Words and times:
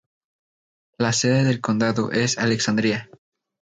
La 0.97 1.13
sede 1.13 1.43
del 1.43 1.61
condado 1.61 2.11
es 2.11 2.39
Alexandria. 2.39 3.07